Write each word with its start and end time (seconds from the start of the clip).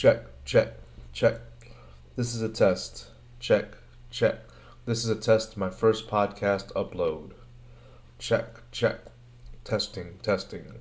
Check, 0.00 0.22
check, 0.46 0.68
check. 1.12 1.40
This 2.16 2.34
is 2.34 2.40
a 2.40 2.48
test. 2.48 3.08
Check, 3.38 3.76
check. 4.10 4.36
This 4.86 5.04
is 5.04 5.10
a 5.10 5.14
test, 5.14 5.58
my 5.58 5.68
first 5.68 6.08
podcast 6.08 6.72
upload. 6.72 7.32
Check, 8.18 8.62
check. 8.72 9.00
Testing, 9.62 10.18
testing. 10.22 10.80